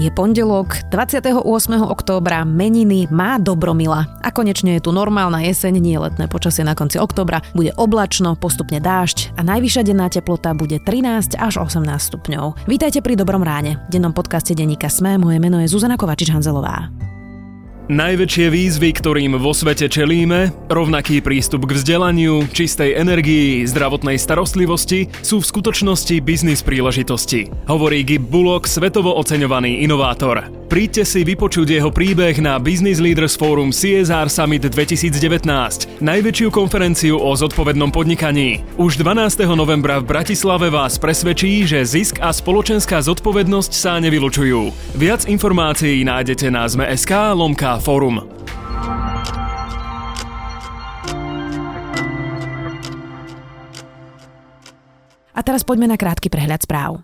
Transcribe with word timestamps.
Je 0.00 0.08
pondelok, 0.08 0.88
28. 0.88 1.44
októbra, 1.84 2.48
meniny 2.48 3.04
má 3.12 3.36
Dobromila. 3.36 4.08
A 4.24 4.32
konečne 4.32 4.80
je 4.80 4.88
tu 4.88 4.96
normálna 4.96 5.44
jeseň, 5.44 5.76
nie 5.76 6.00
letné 6.00 6.24
počasie 6.24 6.64
na 6.64 6.72
konci 6.72 6.96
októbra. 6.96 7.44
Bude 7.52 7.76
oblačno, 7.76 8.32
postupne 8.32 8.80
dážď 8.80 9.36
a 9.36 9.44
najvyššia 9.44 9.84
denná 9.84 10.08
teplota 10.08 10.56
bude 10.56 10.80
13 10.80 11.36
až 11.36 11.60
18 11.60 11.84
stupňov. 12.00 12.64
Vítajte 12.64 13.04
pri 13.04 13.12
Dobrom 13.12 13.44
ráne. 13.44 13.84
Dennom 13.92 14.16
podcaste 14.16 14.56
Deníka 14.56 14.88
Sme, 14.88 15.20
moje 15.20 15.36
meno 15.36 15.60
je 15.60 15.68
Zuzana 15.68 16.00
Kovačič-Hanzelová. 16.00 16.88
Najväčšie 17.90 18.54
výzvy, 18.54 18.94
ktorým 19.02 19.34
vo 19.34 19.50
svete 19.50 19.90
čelíme, 19.90 20.54
rovnaký 20.70 21.18
prístup 21.18 21.66
k 21.66 21.74
vzdelaniu, 21.74 22.46
čistej 22.54 22.94
energii, 22.94 23.66
zdravotnej 23.66 24.14
starostlivosti, 24.14 25.10
sú 25.26 25.42
v 25.42 25.48
skutočnosti 25.50 26.22
biznis 26.22 26.62
príležitosti. 26.62 27.50
Hovorí 27.66 28.06
Gib 28.06 28.30
Bullock, 28.30 28.70
svetovo 28.70 29.18
oceňovaný 29.18 29.82
inovátor. 29.82 30.59
Príďte 30.70 31.02
si 31.02 31.26
vypočuť 31.26 31.66
jeho 31.66 31.90
príbeh 31.90 32.38
na 32.38 32.54
Business 32.62 33.02
Leaders 33.02 33.34
Forum 33.34 33.74
CSR 33.74 34.30
Summit 34.30 34.70
2019, 34.70 35.42
najväčšiu 35.98 36.46
konferenciu 36.54 37.18
o 37.18 37.34
zodpovednom 37.34 37.90
podnikaní. 37.90 38.62
Už 38.78 38.94
12. 39.02 39.50
novembra 39.58 39.98
v 39.98 40.06
Bratislave 40.06 40.70
vás 40.70 40.94
presvedčí, 40.94 41.66
že 41.66 41.82
zisk 41.82 42.22
a 42.22 42.30
spoločenská 42.30 43.02
zodpovednosť 43.02 43.72
sa 43.74 43.98
nevylučujú. 43.98 44.94
Viac 44.94 45.26
informácií 45.26 46.06
nájdete 46.06 46.54
na 46.54 46.62
zme.sk 46.70 47.34
lomka 47.34 47.82
forum. 47.82 48.22
A 55.34 55.40
teraz 55.42 55.66
poďme 55.66 55.90
na 55.90 55.98
krátky 55.98 56.30
prehľad 56.30 56.62
správ. 56.62 57.02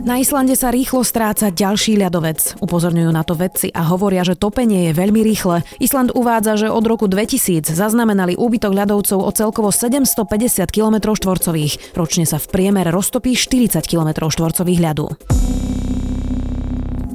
Na 0.00 0.16
Islande 0.16 0.56
sa 0.56 0.72
rýchlo 0.72 1.04
stráca 1.04 1.52
ďalší 1.52 2.00
ľadovec. 2.00 2.56
Upozorňujú 2.64 3.10
na 3.12 3.20
to 3.20 3.36
vedci 3.36 3.68
a 3.68 3.84
hovoria, 3.84 4.24
že 4.24 4.32
topenie 4.32 4.88
je 4.88 4.92
veľmi 4.96 5.20
rýchle. 5.20 5.60
Island 5.76 6.16
uvádza, 6.16 6.56
že 6.56 6.72
od 6.72 6.80
roku 6.88 7.04
2000 7.04 7.68
zaznamenali 7.68 8.32
úbytok 8.32 8.72
ľadovcov 8.72 9.20
o 9.20 9.30
celkovo 9.36 9.68
750 9.68 10.72
km 10.72 11.12
štvorcových. 11.12 11.92
Ročne 11.92 12.24
sa 12.24 12.40
v 12.40 12.48
priemere 12.48 12.88
roztopí 12.88 13.36
40 13.36 13.84
km 13.84 14.24
štvorcových 14.32 14.80
ľadu. 14.80 15.06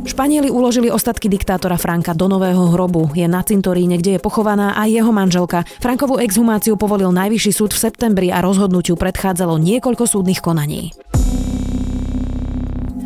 Španieli 0.05 0.53
uložili 0.53 0.93
ostatky 0.93 1.25
diktátora 1.25 1.81
Franka 1.81 2.13
do 2.13 2.29
nového 2.29 2.69
hrobu. 2.77 3.09
Je 3.17 3.25
na 3.25 3.41
cintoríne, 3.41 3.97
kde 3.97 4.15
je 4.15 4.21
pochovaná 4.21 4.77
aj 4.77 4.93
jeho 4.93 5.09
manželka. 5.09 5.65
Frankovú 5.81 6.21
exhumáciu 6.21 6.77
povolil 6.77 7.09
najvyšší 7.09 7.49
súd 7.49 7.73
v 7.73 7.81
septembri 7.89 8.29
a 8.29 8.45
rozhodnutiu 8.45 8.93
predchádzalo 8.93 9.57
niekoľko 9.57 10.05
súdnych 10.05 10.45
konaní. 10.45 10.93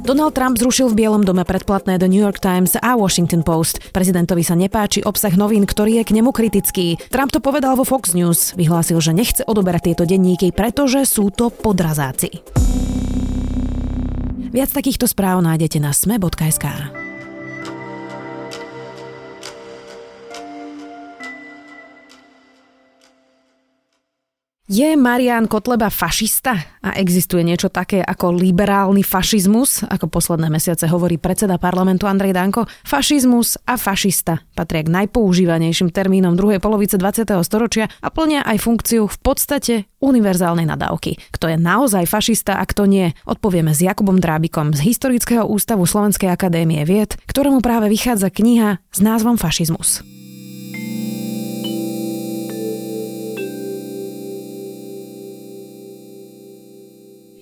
Donald 0.10 0.34
Trump 0.34 0.58
zrušil 0.58 0.90
v 0.90 1.06
Bielom 1.06 1.22
dome 1.22 1.46
predplatné 1.46 2.02
The 2.02 2.10
New 2.10 2.18
York 2.18 2.42
Times 2.42 2.74
a 2.82 2.98
Washington 2.98 3.46
Post. 3.46 3.94
Prezidentovi 3.94 4.42
sa 4.42 4.58
nepáči 4.58 5.06
obsah 5.06 5.30
novín, 5.38 5.70
ktorý 5.70 6.02
je 6.02 6.04
k 6.10 6.18
nemu 6.18 6.34
kritický. 6.34 6.98
Trump 7.14 7.30
to 7.30 7.38
povedal 7.38 7.78
vo 7.78 7.86
Fox 7.86 8.18
News. 8.18 8.58
Vyhlásil, 8.58 8.98
že 9.06 9.14
nechce 9.14 9.46
odoberať 9.46 9.94
tieto 9.94 10.10
denníky, 10.10 10.50
pretože 10.50 11.06
sú 11.06 11.30
to 11.30 11.54
podrazáci. 11.54 12.42
Viac 14.50 14.74
takýchto 14.74 15.06
správ 15.06 15.46
nájdete 15.46 15.78
na 15.78 15.94
sme.sk. 15.94 16.66
Je 24.70 24.94
Marian 24.94 25.50
Kotleba 25.50 25.90
fašista? 25.90 26.54
A 26.86 26.94
existuje 26.94 27.42
niečo 27.42 27.74
také 27.74 28.06
ako 28.06 28.38
liberálny 28.38 29.02
fašizmus? 29.02 29.82
Ako 29.82 30.06
posledné 30.06 30.46
mesiace 30.54 30.86
hovorí 30.86 31.18
predseda 31.18 31.58
parlamentu 31.58 32.06
Andrej 32.06 32.38
Danko, 32.38 32.70
fašizmus 32.86 33.58
a 33.66 33.82
fašista 33.82 34.46
patria 34.54 34.86
k 34.86 34.94
najpoužívanejším 34.94 35.90
termínom 35.90 36.38
druhej 36.38 36.62
polovice 36.62 37.02
20. 37.02 37.34
storočia 37.42 37.90
a 37.98 38.14
plnia 38.14 38.46
aj 38.46 38.62
funkciu 38.62 39.10
v 39.10 39.18
podstate 39.18 39.90
univerzálnej 40.06 40.70
nadávky. 40.70 41.18
Kto 41.34 41.50
je 41.50 41.58
naozaj 41.58 42.06
fašista 42.06 42.62
a 42.62 42.64
kto 42.70 42.86
nie, 42.86 43.10
odpovieme 43.26 43.74
s 43.74 43.82
Jakubom 43.82 44.22
Drábikom 44.22 44.78
z 44.78 44.86
Historického 44.86 45.50
ústavu 45.50 45.90
Slovenskej 45.90 46.30
akadémie 46.30 46.86
vied, 46.86 47.18
ktorému 47.26 47.66
práve 47.66 47.90
vychádza 47.90 48.30
kniha 48.30 48.78
s 48.94 49.00
názvom 49.02 49.42
Fašizmus. 49.42 50.19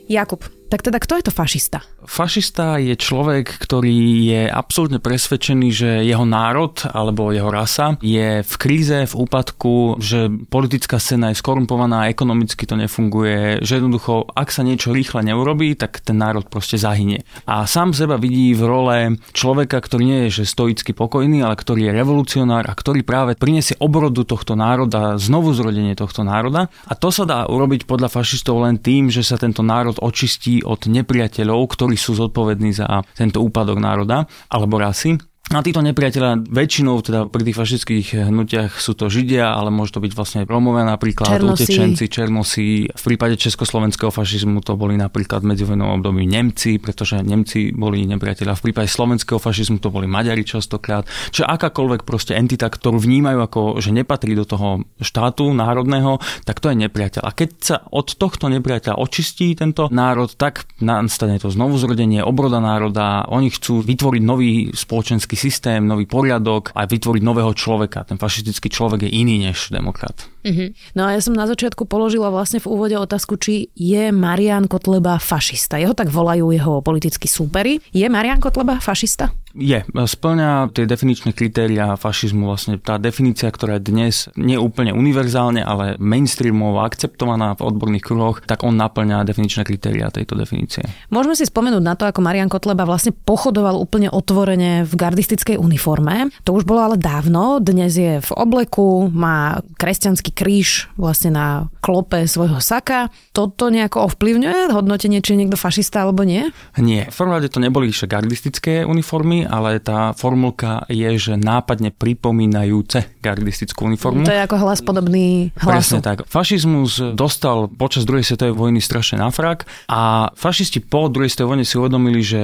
Jakub, 0.10 0.50
tak 0.68 0.84
teda 0.84 1.00
kto 1.00 1.20
je 1.20 1.24
to 1.28 1.34
fašista? 1.34 1.80
Fašista 2.04 2.78
je 2.78 2.94
človek, 3.00 3.48
ktorý 3.48 4.28
je 4.28 4.44
absolútne 4.52 5.00
presvedčený, 5.00 5.68
že 5.72 5.90
jeho 6.04 6.28
národ 6.28 6.76
alebo 6.92 7.32
jeho 7.32 7.48
rasa 7.48 7.96
je 8.04 8.44
v 8.44 8.54
kríze, 8.60 9.08
v 9.08 9.14
úpadku, 9.16 10.00
že 10.04 10.28
politická 10.52 11.00
scéna 11.00 11.32
je 11.32 11.40
skorumpovaná, 11.40 12.12
ekonomicky 12.12 12.68
to 12.68 12.76
nefunguje, 12.76 13.64
že 13.64 13.80
jednoducho, 13.80 14.28
ak 14.36 14.52
sa 14.52 14.68
niečo 14.68 14.92
rýchle 14.92 15.24
neurobí, 15.24 15.80
tak 15.80 16.04
ten 16.04 16.20
národ 16.20 16.48
proste 16.52 16.76
zahynie. 16.76 17.24
A 17.48 17.64
sám 17.64 17.96
seba 17.96 18.20
vidí 18.20 18.52
v 18.52 18.64
role 18.68 18.98
človeka, 19.32 19.80
ktorý 19.80 20.04
nie 20.04 20.20
je 20.28 20.44
že 20.44 20.52
stoicky 20.52 20.92
pokojný, 20.92 21.42
ale 21.42 21.56
ktorý 21.56 21.90
je 21.90 21.96
revolucionár 21.96 22.68
a 22.68 22.76
ktorý 22.76 23.08
práve 23.08 23.40
prinesie 23.40 23.80
obrodu 23.80 24.28
tohto 24.28 24.60
národa, 24.60 25.16
znovu 25.16 25.56
zrodenie 25.56 25.96
tohto 25.96 26.28
národa. 26.28 26.68
A 26.86 26.94
to 26.94 27.10
sa 27.10 27.24
dá 27.24 27.48
urobiť 27.48 27.88
podľa 27.88 28.12
fašistov 28.12 28.68
len 28.68 28.76
tým, 28.78 29.08
že 29.08 29.24
sa 29.24 29.40
tento 29.40 29.64
národ 29.64 29.96
očistí 30.04 30.57
od 30.64 30.88
nepriateľov, 30.88 31.60
ktorí 31.74 32.00
sú 32.00 32.16
zodpovední 32.16 32.72
za 32.74 33.04
tento 33.14 33.44
úpadok 33.44 33.78
národa 33.82 34.26
alebo 34.48 34.80
rasy. 34.80 35.18
A 35.48 35.64
títo 35.64 35.80
nepriateľa 35.80 36.44
väčšinou 36.44 37.00
teda 37.00 37.32
pri 37.32 37.48
tých 37.48 37.56
fašistických 37.56 38.08
hnutiach 38.28 38.84
sú 38.84 39.00
to 39.00 39.08
Židia, 39.08 39.56
ale 39.56 39.72
môže 39.72 39.96
to 39.96 40.04
byť 40.04 40.12
vlastne 40.12 40.42
Romovia 40.44 40.84
napríklad, 40.84 41.24
Černosí. 41.24 41.64
utečenci, 41.64 42.04
Černosí. 42.12 42.68
V 42.92 43.04
prípade 43.08 43.40
československého 43.40 44.12
fašizmu 44.12 44.60
to 44.60 44.76
boli 44.76 45.00
napríklad 45.00 45.48
medzivojnovom 45.48 46.04
období 46.04 46.28
Nemci, 46.28 46.84
pretože 46.84 47.24
Nemci 47.24 47.72
boli 47.72 48.04
nepriateľa. 48.04 48.60
V 48.60 48.64
prípade 48.68 48.92
slovenského 48.92 49.40
fašizmu 49.40 49.80
to 49.80 49.88
boli 49.88 50.04
Maďari 50.04 50.44
častokrát. 50.44 51.08
Čiže 51.32 51.48
akákoľvek 51.48 52.04
proste 52.04 52.36
entita, 52.36 52.68
ktorú 52.68 53.00
vnímajú 53.00 53.40
ako, 53.40 53.62
že 53.80 53.96
nepatrí 53.96 54.36
do 54.36 54.44
toho 54.44 54.84
štátu 55.00 55.56
národného, 55.56 56.20
tak 56.44 56.60
to 56.60 56.76
je 56.76 56.92
nepriateľ. 56.92 57.24
A 57.24 57.32
keď 57.32 57.50
sa 57.64 57.78
od 57.88 58.20
tohto 58.20 58.52
nepriateľa 58.52 59.00
očistí 59.00 59.56
tento 59.56 59.88
národ, 59.96 60.28
tak 60.36 60.68
nastane 60.84 61.40
to 61.40 61.48
znovu 61.48 61.80
zrodenie, 61.80 62.20
obroda 62.20 62.60
národa. 62.60 63.24
Oni 63.32 63.48
chcú 63.48 63.80
vytvoriť 63.80 64.22
nový 64.28 64.76
spoločenský 64.76 65.37
systém, 65.38 65.88
nový 65.88 66.10
poriadok 66.10 66.74
a 66.76 66.90
vytvoriť 66.90 67.22
nového 67.24 67.54
človeka. 67.54 68.04
Ten 68.04 68.18
fašistický 68.18 68.68
človek 68.74 69.06
je 69.08 69.12
iný 69.14 69.46
než 69.46 69.70
demokrat. 69.70 70.28
Mm-hmm. 70.48 70.96
No 70.96 71.02
a 71.04 71.20
ja 71.20 71.22
som 71.22 71.36
na 71.36 71.44
začiatku 71.44 71.84
položila 71.84 72.32
vlastne 72.32 72.64
v 72.64 72.72
úvode 72.72 72.96
otázku, 72.96 73.36
či 73.36 73.68
je 73.76 74.16
Marian 74.16 74.72
Kotleba 74.72 75.20
fašista. 75.20 75.76
Jeho 75.76 75.92
tak 75.92 76.08
volajú 76.08 76.56
jeho 76.56 76.80
politickí 76.80 77.28
súperi. 77.28 77.84
Je 77.92 78.08
Marian 78.08 78.40
Kotleba 78.40 78.80
fašista? 78.80 79.36
Je, 79.58 79.82
splňa 79.90 80.70
tie 80.70 80.86
definičné 80.86 81.34
kritéria 81.34 81.98
fašizmu, 81.98 82.46
vlastne 82.46 82.78
tá 82.78 83.02
definícia, 83.02 83.50
ktorá 83.50 83.82
je 83.82 83.90
dnes 83.90 84.30
nie 84.38 84.54
úplne 84.54 84.94
univerzálne, 84.94 85.66
ale 85.66 85.98
mainstreamovo 85.98 86.86
akceptovaná 86.86 87.58
v 87.58 87.66
odborných 87.66 88.06
kruhoch, 88.06 88.38
tak 88.46 88.62
on 88.62 88.78
naplňa 88.78 89.26
definičné 89.26 89.66
kritéria 89.66 90.14
tejto 90.14 90.38
definície. 90.38 90.86
Môžeme 91.10 91.34
si 91.34 91.50
spomenúť 91.50 91.82
na 91.82 91.98
to, 91.98 92.06
ako 92.06 92.22
Marian 92.22 92.54
Kotleba 92.54 92.86
vlastne 92.86 93.18
pochodoval 93.18 93.82
úplne 93.82 94.14
otvorene 94.14 94.86
v 94.86 94.94
gardistickej 94.94 95.58
uniforme. 95.58 96.30
To 96.46 96.54
už 96.54 96.62
bolo 96.62 96.94
ale 96.94 97.02
dávno, 97.02 97.58
dnes 97.58 97.98
je 97.98 98.22
v 98.22 98.32
obleku, 98.38 99.10
má 99.10 99.66
kresťanský 99.82 100.37
kríž 100.38 100.94
vlastne 100.94 101.34
na 101.34 101.48
klope 101.82 102.30
svojho 102.30 102.62
saka. 102.62 103.10
Toto 103.34 103.74
nejako 103.74 104.14
ovplyvňuje 104.14 104.70
hodnotenie, 104.70 105.26
či 105.26 105.34
je 105.34 105.40
niekto 105.42 105.58
fašista 105.58 106.06
alebo 106.06 106.22
nie? 106.22 106.54
Nie, 106.78 107.10
v 107.10 107.16
prvom 107.18 107.34
rade 107.34 107.50
to 107.50 107.58
neboli 107.58 107.90
gardistické 107.90 108.86
uniformy, 108.86 109.50
ale 109.50 109.82
tá 109.82 110.14
formulka 110.14 110.86
je, 110.86 111.10
že 111.18 111.34
nápadne 111.34 111.90
pripomínajúce 111.90 113.18
gardistickú 113.26 113.90
uniformu. 113.90 114.22
To 114.30 114.36
je 114.36 114.46
ako 114.46 114.62
hlas 114.62 114.86
podobný 114.86 115.50
hlasu. 115.58 115.98
Presne 115.98 116.00
tak. 116.06 116.30
Fašizmus 116.30 117.18
dostal 117.18 117.66
počas 117.74 118.06
druhej 118.06 118.22
svetovej 118.22 118.54
vojny 118.54 118.80
strašne 118.84 119.18
na 119.18 119.34
frak 119.34 119.66
a 119.90 120.30
fašisti 120.38 120.84
po 120.84 121.10
druhej 121.10 121.34
svetovej 121.34 121.50
vojne 121.58 121.66
si 121.66 121.76
uvedomili, 121.80 122.22
že 122.22 122.42